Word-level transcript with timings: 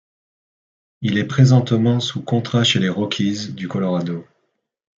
Il 1.01 1.19
est 1.19 1.27
présentement 1.27 1.99
sous 1.99 2.23
contrat 2.23 2.63
chez 2.63 2.79
les 2.79 2.89
Rockies 2.89 3.51
du 3.53 3.67
Colorado. 3.67 4.25